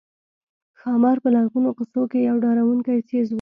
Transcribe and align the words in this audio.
ښامار 0.79 1.17
په 1.23 1.29
لرغونو 1.35 1.69
قصو 1.77 2.01
کې 2.11 2.19
یو 2.29 2.35
ډارونکی 2.43 2.99
څېز 3.09 3.27
وو 3.27 3.29